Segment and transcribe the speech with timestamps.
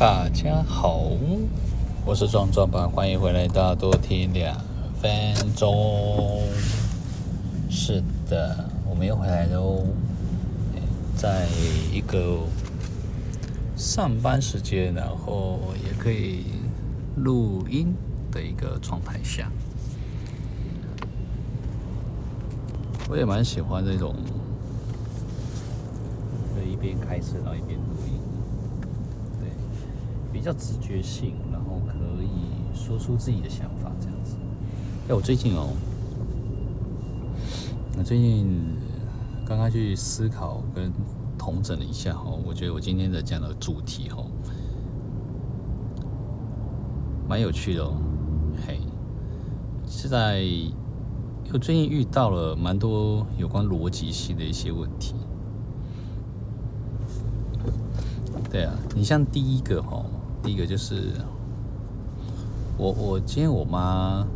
[0.00, 1.10] 大家好，
[2.06, 4.56] 我是壮壮吧，欢迎回来到多听两
[4.98, 5.10] 分
[5.54, 6.42] 钟。
[7.68, 9.84] 是的，我们又回来喽，
[11.14, 11.46] 在
[11.92, 12.38] 一个
[13.76, 16.46] 上班时间，然后也可以
[17.16, 17.94] 录音
[18.32, 19.52] 的一个状态下，
[23.10, 24.14] 我也蛮喜欢这种，
[26.56, 28.18] 就一边开车然后一边录音。
[30.32, 32.28] 比较直觉性，然后可以
[32.72, 34.36] 说出自己的想法，这样子。
[35.08, 35.68] 哎，我最近哦，
[37.98, 38.48] 我最近
[39.44, 40.92] 刚刚去思考跟
[41.36, 44.26] 统整了一下哦，我觉得我今天的这样的主题哦，
[47.28, 47.94] 蛮有趣的哦。
[48.66, 48.78] 嘿，
[49.88, 50.44] 是在
[51.52, 55.16] 我最近遇到了蛮多有关逻辑性的一些问题。
[58.48, 60.06] 对啊，你像第一个哦。
[60.42, 61.12] 第一个就是
[62.78, 64.26] 我，我今天我妈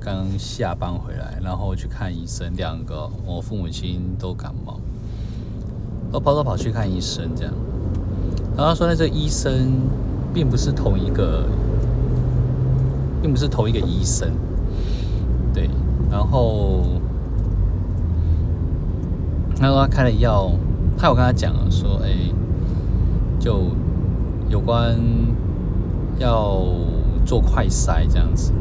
[0.00, 4.80] 刚下班回来，然后去看医生，两个我父母亲都感冒，
[6.10, 7.52] 都跑都跑去看医生，这样。
[8.56, 9.82] 然后说呢，这医生
[10.32, 11.44] 并不是同一个，
[13.20, 14.30] 并不是同一个医生，
[15.52, 15.68] 对。
[16.10, 16.84] 然后，
[19.56, 20.50] 他说他开了药，
[20.96, 22.32] 他有跟他讲说，哎，
[23.38, 23.66] 就。
[24.52, 24.94] 有关
[26.18, 26.62] 要
[27.24, 28.52] 做快筛这样子，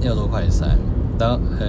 [0.00, 0.64] 要做快筛，
[1.18, 1.66] 然后呃，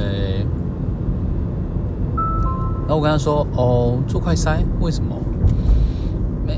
[2.16, 5.16] 然后我跟他说哦，做快筛为什么？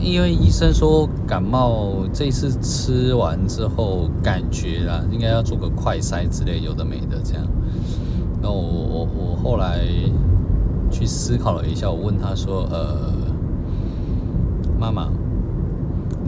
[0.03, 7.43] 因为医生说感冒这次吃完之后感觉啊，应该要做个快筛之类有的没的这样。
[8.39, 9.79] 然后我我我后来
[10.91, 13.11] 去思考了一下，我问他说呃，
[14.79, 15.09] 妈妈。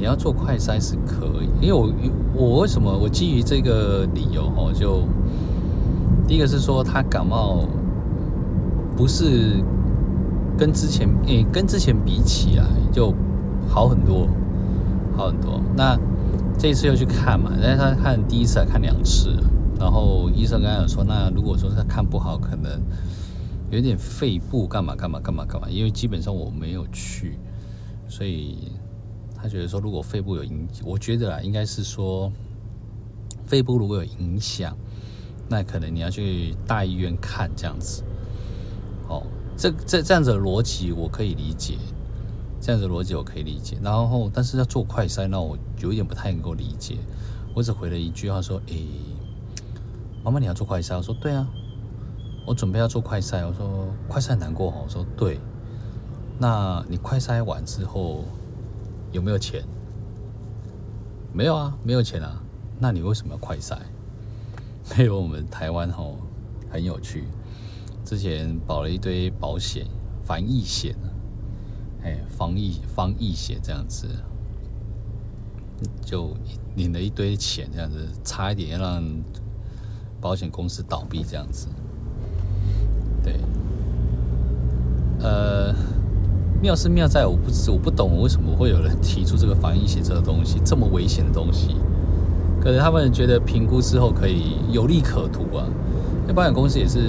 [0.01, 1.93] 你要做快筛是可以，因为我
[2.33, 5.07] 我为什么我基于这个理由哦，就
[6.27, 7.67] 第一个是说他感冒
[8.97, 9.63] 不是
[10.57, 13.13] 跟之前诶跟之前比起来就
[13.69, 14.27] 好很多，
[15.15, 15.61] 好很多。
[15.77, 15.95] 那
[16.57, 19.37] 这一次又去看嘛，但是他看第一次还看两次，
[19.79, 22.81] 然后医生刚刚有说，那如果说他看不好，可能
[23.69, 27.37] 有点肺部干嘛干嘛干嘛干嘛，因为基本上我没有去，
[28.07, 28.71] 所以。
[29.41, 32.31] 他觉得说，如果肺部有影，我觉得啊，应该是说，
[33.45, 34.77] 肺部如果有影响，
[35.49, 38.03] 那可能你要去大医院看这样子。
[39.09, 39.23] 哦，
[39.57, 41.77] 这这这样子的逻辑我可以理解，
[42.61, 43.77] 这样子的逻辑我可以理解。
[43.81, 46.97] 然后，但是要做快筛，那我有一点不太能够理解。
[47.53, 48.85] 我只回了一句话说：“诶，
[50.23, 51.47] 妈妈，你要做快筛？”我说：“对啊，
[52.45, 55.39] 我准备要做快筛。”我说：“快筛难过。”我说：“对。”
[56.39, 58.23] 那你快筛完之后？
[59.11, 59.63] 有没有钱？
[61.33, 62.41] 没有啊，没有钱啊。
[62.79, 63.77] 那你为什么要快筛？
[64.89, 66.17] 还有我们台湾吼
[66.69, 67.25] 很有趣，
[68.03, 69.85] 之前保了一堆保险，
[70.23, 70.95] 防疫险，
[72.03, 74.07] 哎，防疫防疫险这样子，
[76.03, 76.35] 就
[76.75, 79.03] 领了一堆钱，这样子差一点要让
[80.19, 81.67] 保险公司倒闭这样子。
[83.23, 83.39] 对，
[85.19, 85.73] 呃。
[86.61, 91.75] 妙是妙在我不知我不懂为什么会有人提出这个防疫险这个东西这么危险的东西，
[92.61, 95.65] 可能他们觉得评估之后可以有利可图啊。
[96.27, 96.99] 那保险公司也是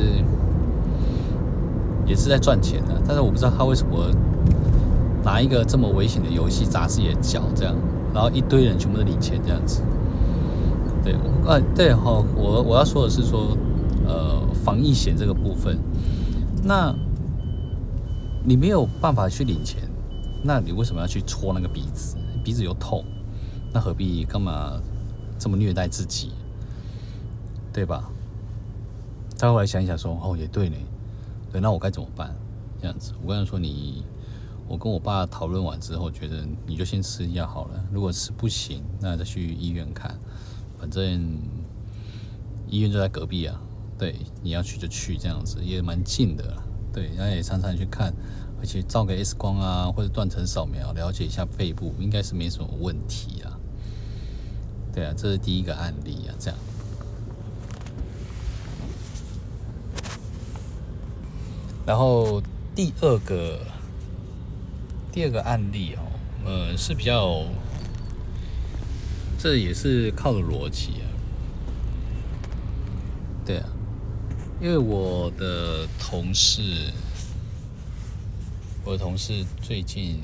[2.06, 4.10] 也是在赚钱的，但是我不知道他为什么
[5.22, 7.74] 拿一个这么危险的游戏砸自己的脚这样，
[8.14, 9.82] 然后一堆人全部都领钱这样子。
[11.04, 11.12] 对，
[11.46, 13.54] 啊对哈，我我要说的是说，
[14.06, 15.78] 呃，防疫险这个部分，
[16.64, 16.94] 那。
[18.44, 19.88] 你没有办法去领钱，
[20.42, 22.16] 那你为什么要去戳那个鼻子？
[22.44, 23.04] 鼻子又痛，
[23.72, 24.80] 那何必干嘛
[25.38, 26.32] 这么虐待自己？
[27.72, 28.10] 对吧？
[29.34, 30.76] 再后来想一想说，哦，也对呢，
[31.52, 32.34] 对，那我该怎么办？
[32.80, 34.04] 这样子，我跟他说你，
[34.68, 37.84] 我跟我爸讨论完之后，觉得你就先吃药好了。
[37.92, 40.18] 如果吃不行，那再去医院看，
[40.78, 41.38] 反正
[42.68, 43.60] 医院就在隔壁啊。
[43.96, 46.56] 对，你要去就去，这样子也蛮近的。
[46.92, 48.12] 对，然后也常常去看，
[48.60, 53.58] 而且照个 X 光啊，或者断层扫描，了解一下肺部，应该是没什么问题啊。
[54.92, 56.58] 对啊，这是第一个案例啊，这样。
[61.86, 62.42] 然后
[62.74, 63.58] 第二个，
[65.10, 66.02] 第二个案例哦，
[66.44, 67.42] 呃，是比较，
[69.38, 71.08] 这也是靠逻辑啊。
[73.46, 73.68] 对啊。
[74.62, 76.92] 因为我的同事，
[78.84, 80.20] 我的同事最近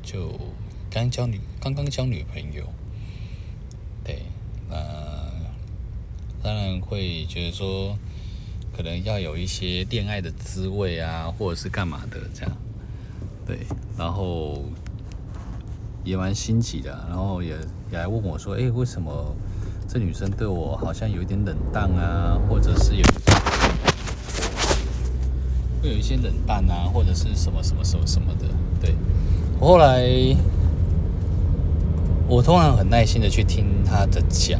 [0.00, 0.32] 就
[0.88, 2.62] 刚交女刚刚交女朋友，
[4.04, 4.22] 对，
[4.70, 5.28] 呃，
[6.40, 7.98] 当然会觉得说，
[8.76, 12.56] 可能要有一些恋爱的滋味啊，或者是干嘛的这样，
[13.44, 13.58] 对，
[13.98, 14.62] 然后
[16.04, 17.58] 也蛮新奇的，然后也
[17.90, 19.34] 也来问我说，哎，为什么
[19.88, 23.02] 这女生对我好像有一点冷淡啊，或者是有
[25.84, 28.46] 会有一些冷淡啊，或者是什么什么什么什么的，
[28.80, 28.94] 对，
[29.60, 30.04] 我后来。
[32.26, 34.58] 我通常很耐心的去听他的讲，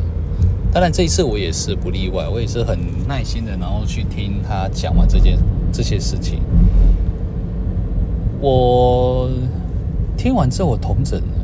[0.71, 2.79] 当然这一次我也是不例外，我也是很
[3.09, 5.39] 耐心的，然后去听他讲完这件
[5.73, 6.43] 这些事情。
[8.39, 9.31] 我
[10.15, 11.35] 听完之后，我同整了，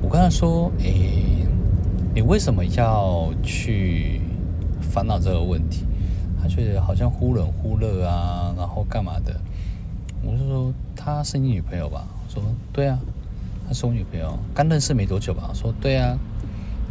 [0.00, 1.46] 我跟他说：“诶，
[2.14, 4.22] 你为什么要去
[4.80, 5.84] 烦恼这个问题？”
[6.46, 9.34] 他觉得好像忽冷忽热啊，然后干嘛的？
[10.22, 12.40] 我就说：“他是你女朋友吧？”我说
[12.72, 12.96] ：“对啊。”
[13.66, 15.50] 他是我女朋友，刚认识没多久吧？
[15.52, 16.16] 说对啊，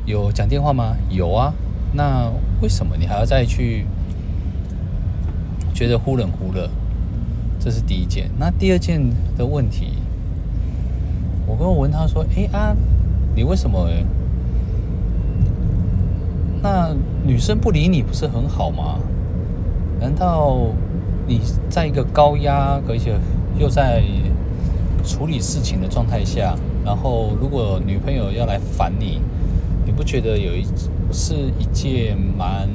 [0.05, 0.93] 有讲电话吗？
[1.09, 1.53] 有啊。
[1.93, 2.29] 那
[2.61, 3.85] 为什么你还要再去
[5.73, 6.69] 觉得忽冷忽热？
[7.57, 8.29] 这是第一件。
[8.37, 9.01] 那第二件
[9.37, 9.93] 的问题，
[11.47, 12.75] 我跟我问他说：“哎啊，
[13.33, 13.89] 你为什么？
[16.61, 16.93] 那
[17.23, 18.99] 女生不理你不是很好吗？
[19.99, 20.57] 难道
[21.27, 23.15] 你在一个高压，而且
[23.57, 24.03] 又在……”
[25.07, 29.21] 处理事情的状态下，然后如果女朋友要来烦你，
[29.85, 30.65] 你不觉得有一
[31.11, 32.67] 是一件蛮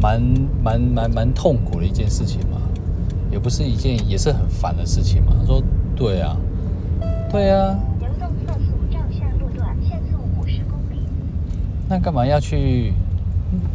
[0.00, 0.22] 蛮
[0.64, 2.56] 蛮蛮蛮痛苦的一件事情吗？
[3.30, 5.34] 也不是一件也是很烦的事情吗？
[5.38, 5.62] 他说
[5.94, 6.34] 对啊，
[7.30, 7.78] 对啊。
[8.00, 11.02] 流动测速照相路段限速五十公里。
[11.90, 12.94] 那干嘛要去？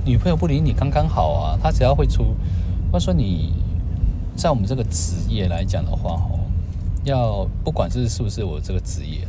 [0.06, 2.36] 女朋友不理你刚刚好啊，她只要会出，
[2.92, 3.54] 或者说你。
[4.36, 6.40] 在我们这个职业来讲的话，哦，
[7.04, 9.20] 要不管是是不是我这个职业，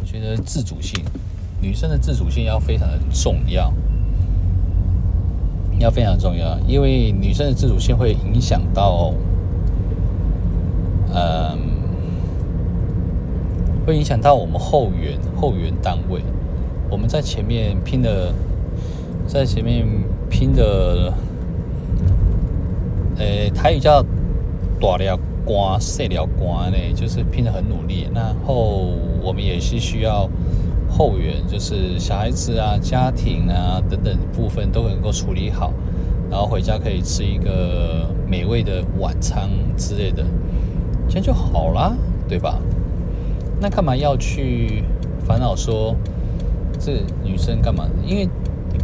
[0.00, 1.04] 我觉得自主性，
[1.60, 3.74] 女生的自主性要非常的重要，
[5.80, 9.12] 要非常重要，因为女生的自主性会影响到，
[11.12, 11.58] 嗯，
[13.84, 16.22] 会影响到我们后援后援单位，
[16.88, 18.32] 我们在前面拼的，
[19.26, 19.86] 在前面
[20.30, 21.12] 拼的。
[23.18, 24.02] 呃，台语叫
[24.80, 28.08] 大了关，细了关呢，就是拼得很努力。
[28.12, 28.88] 然后
[29.22, 30.28] 我们也是需要
[30.88, 35.72] 后援，就是小孩子啊、家庭啊等等部分都能够处理好，
[36.30, 40.24] 然后回家可以吃一个美味的晚餐之类的，
[41.06, 41.92] 这样就好啦，
[42.26, 42.58] 对吧？
[43.60, 44.82] 那干嘛要去
[45.24, 45.94] 烦恼说
[46.80, 47.86] 这女生干嘛？
[48.04, 48.28] 因为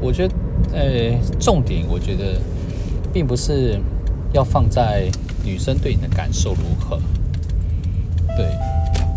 [0.00, 0.34] 我觉得，
[0.72, 2.40] 呃，重点我觉得
[3.12, 3.78] 并不是。
[4.34, 5.08] 要放在
[5.42, 7.00] 女生对你的感受如何？
[8.36, 8.46] 对，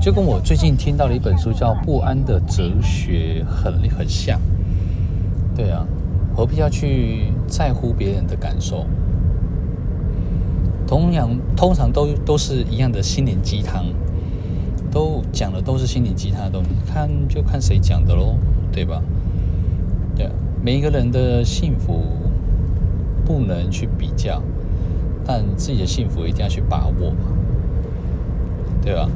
[0.01, 4.39] 就跟我最近听到的一本书叫《不安的哲学》很很像。
[5.53, 5.85] 对啊，
[6.33, 8.85] 何必要去在乎别人的感受？
[10.87, 13.83] 同样，通常都都是一样的心灵鸡汤，
[14.89, 18.37] 都讲的都是心灵鸡汤的东西，看就看谁讲的喽，
[18.71, 19.01] 对吧？
[20.15, 20.31] 对啊，
[20.63, 22.03] 每一个人的幸福
[23.25, 24.41] 不能去比较。
[25.23, 27.13] 但自己的幸福一定要去把握，
[28.81, 29.07] 对吧？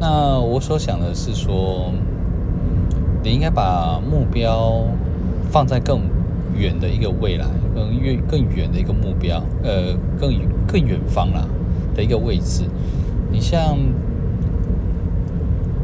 [0.00, 1.92] 那我所想的是说，
[3.22, 4.82] 你应该把目标
[5.48, 6.00] 放在更
[6.56, 10.34] 远的一个未来，更远、更远的一个目标，呃，更
[10.66, 11.46] 更远方啦
[11.94, 12.64] 的一个位置。
[13.30, 13.78] 你像，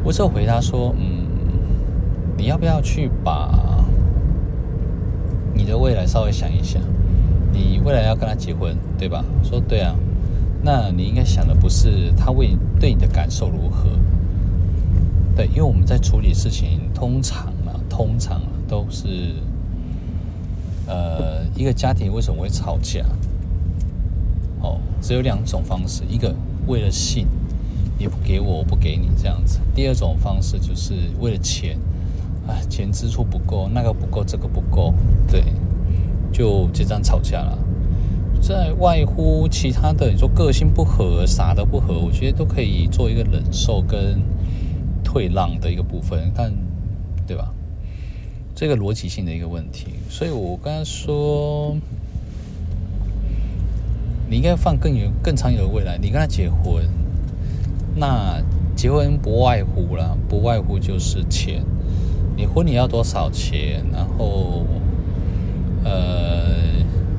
[0.03, 1.25] 我就回答说，嗯，
[2.37, 3.57] 你要不要去把
[5.65, 6.79] 你的未来稍微想一想？
[7.51, 9.25] 你未来要跟他结婚，对吧？
[9.43, 9.95] 说对啊，
[10.61, 13.89] 那你应该想的不是他为对你的感受如何，
[15.35, 19.33] 对，因为我们在处理事情，通常啊，通常，都是，
[20.85, 23.03] 呃，一个家庭为什么会吵架？
[24.61, 26.35] 哦，只有两种方式，一个
[26.67, 27.25] 为了性，
[27.97, 31.75] 你不给我，我不给你这样子；第二种方式就是为了钱，
[32.47, 34.93] 啊，钱支出不够，那个不够，这个不够，
[35.27, 35.43] 对。
[36.33, 37.57] 就就这样吵架了，
[38.41, 44.21] 在外乎其他的，你说个性不合、啥都不合，我觉得都可以做一个忍受跟
[45.01, 46.51] 退让的一个部分，但
[47.25, 47.53] 对吧？
[48.53, 51.77] 这个逻辑性的一个问题，所以我刚才说，
[54.29, 55.97] 你应该放更远、更长远的未来。
[55.97, 56.83] 你跟他结婚，
[57.95, 58.43] 那
[58.75, 61.63] 结婚不外乎啦，不外乎就是钱。
[62.35, 63.83] 你婚礼要多少钱？
[63.91, 64.65] 然后。
[65.87, 66.55] 呃，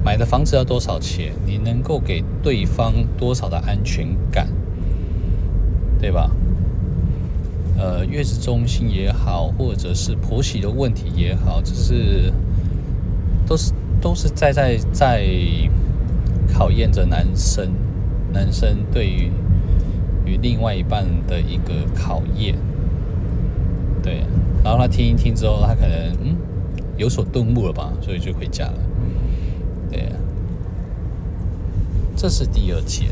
[0.05, 1.33] 买的房子要多少钱？
[1.47, 4.49] 你能够给对方多少的安全感？
[6.01, 6.33] 对吧？
[7.79, 12.33] 呃，月子中心也好，或者是婆媳的问题也好，只是
[13.47, 15.25] 都是都是在在在
[16.53, 17.71] 考验着男生，
[18.33, 19.31] 男生对于
[20.25, 22.57] 与另外一半的一个考验。
[24.03, 24.25] 对，
[24.67, 26.37] 然后他听一听之后，他可能嗯
[26.97, 28.75] 有所顿悟了吧，所以就回家了。
[29.89, 30.11] 对，
[32.17, 33.11] 这是第二件。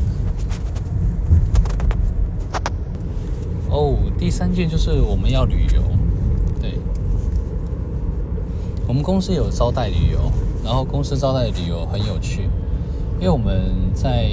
[3.69, 5.81] 哦，第三件就是我们要旅游。
[6.61, 6.73] 对，
[8.85, 10.29] 我们公司有招待旅游，
[10.61, 12.49] 然后公司招待旅游很有趣，
[13.17, 14.29] 因为我们在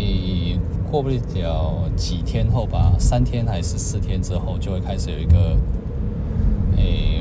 [0.90, 5.56] 过不了几天后吧，三天还是四天之后，就会开始有一个。
[6.74, 7.11] 诶，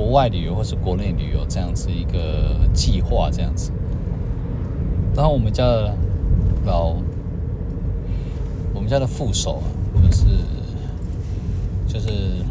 [0.00, 3.70] 国外旅游或是国内旅游这样子一个计划，这样子。
[5.14, 5.94] 然后我们家的
[6.64, 6.96] 老，
[8.74, 9.68] 我们家的副手啊，
[10.02, 10.24] 就是
[11.86, 12.42] 就是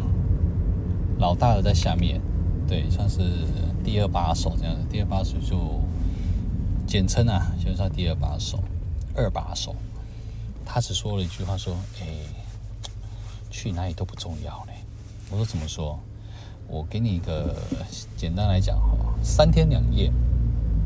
[1.18, 2.20] 老大的在下面，
[2.68, 3.18] 对，算是
[3.82, 4.82] 第二把手这样子。
[4.88, 5.80] 第二把手就
[6.86, 8.60] 简称啊，就叫第二把手、
[9.16, 9.74] 二把手。
[10.64, 12.26] 他只说了一句话，说：“诶，
[13.50, 14.74] 去哪里都不重要嘞。”
[15.32, 15.98] 我说：“怎么说？”
[16.72, 17.52] 我给你一个
[18.16, 20.12] 简单来讲哈，三天两夜，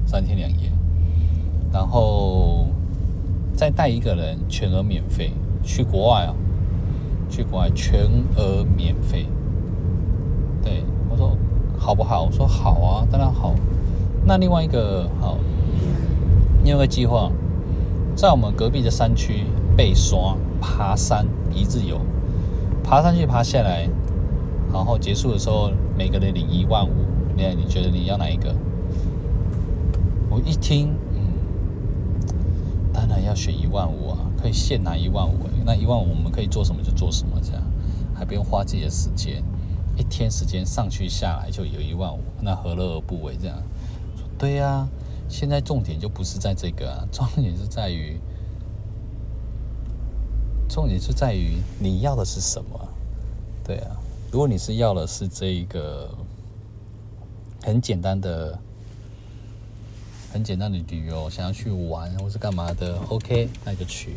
[0.06, 0.72] 三天两夜，
[1.70, 2.68] 然后
[3.54, 6.34] 再带一个人全额免费去国外啊，
[7.28, 8.00] 去国外全
[8.34, 9.26] 额免费。
[10.62, 11.36] 对，我说
[11.78, 12.22] 好不好？
[12.22, 13.54] 我说好啊，当然好。
[14.24, 15.36] 那另外一个好，
[16.64, 17.30] 另外一个计划，
[18.16, 19.44] 在我们隔壁的山区
[19.76, 22.00] 背刷爬山一日游，
[22.82, 23.86] 爬上去爬下来。
[24.74, 26.90] 然后结束的时候，每个人领一万五。
[27.36, 28.52] 你你觉得你要哪一个？
[30.28, 31.22] 我一听，嗯，
[32.92, 35.34] 当然要选一万五啊，可以现拿一万五。
[35.64, 37.62] 那一万五我们可以做什么就做什么，这样
[38.12, 39.44] 还不用花自己的时间，
[39.96, 43.36] 一天时间上去下来就有一万五，那何乐而不为？
[43.40, 43.56] 这样
[44.36, 44.88] 对呀、啊。
[45.28, 48.20] 现在重点就不是在这个啊，重点是在于，
[50.68, 52.88] 重点是在于你要的是什么？
[53.64, 53.96] 对啊。
[54.34, 56.10] 如果你是要的是这一个
[57.62, 58.58] 很简单的、
[60.32, 64.16] 很简单的旅游，想要去玩或是干嘛的，OK，那就去。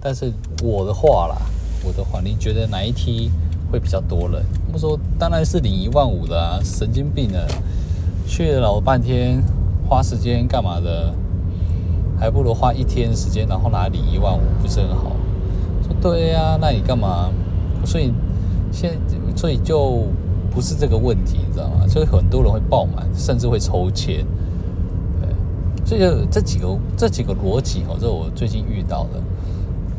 [0.00, 0.32] 但是
[0.62, 1.36] 我的话啦，
[1.84, 3.30] 我的话，你觉得哪一梯
[3.70, 4.42] 会比较多人？
[4.72, 7.46] 我说当然是领一万五的啊，神经病了，
[8.26, 9.38] 去了老半天，
[9.86, 11.14] 花时间干嘛的？
[12.18, 15.12] 还不如花一天时间，然后拿领一万五，不是很好？
[15.82, 17.30] 说对呀、啊，那你干嘛？
[17.84, 18.14] 所以。
[18.72, 18.98] 现，
[19.36, 20.06] 所以就
[20.50, 21.86] 不是这个问题，你知道吗？
[21.86, 24.26] 所以很多人会爆满，甚至会抽签。
[25.20, 29.20] 对，所以就这几个这几个逻辑哦，这是我最近遇到的。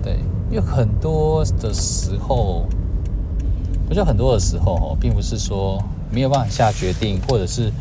[0.02, 2.66] 对，因为很多的时候，
[3.88, 7.72] 我觉得很多的时候，并不是说没有办法下决定，或者是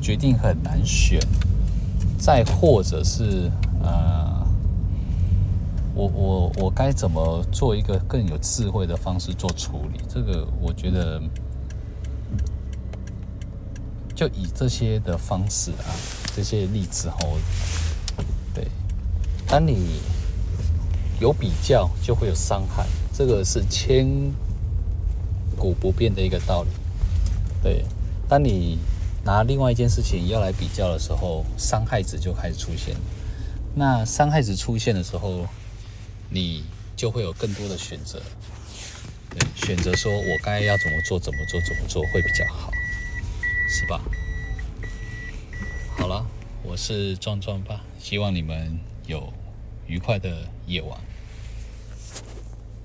[0.00, 1.20] 决定很难选，
[2.18, 3.50] 再或者是
[3.82, 4.39] 呃。
[6.00, 10.00] 我我我该怎么做一个更有智慧的方式做处理？
[10.08, 11.20] 这个我觉得，
[14.14, 15.92] 就以这些的方式啊，
[16.34, 17.36] 这些例子后，
[18.54, 18.66] 对，
[19.46, 20.00] 当你
[21.20, 24.08] 有比较，就会有伤害，这个是千
[25.54, 26.70] 古不变的一个道理。
[27.62, 27.84] 对，
[28.26, 28.78] 当你
[29.22, 32.96] 拿另外一件事情要来比较的时候，伤害值就开始出现。
[33.74, 35.44] 那伤害值出现的时候，
[36.30, 36.64] 你
[36.96, 38.22] 就会有更多的选择，
[39.30, 42.70] 对，选择说我该要怎么做，怎么做，怎么做会比较好，
[43.68, 44.00] 是吧？
[45.96, 46.24] 好了，
[46.62, 49.32] 我是壮壮吧，希望你们有
[49.86, 50.98] 愉快的夜晚。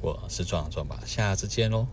[0.01, 1.87] 我是壮壮吧，下次见喽。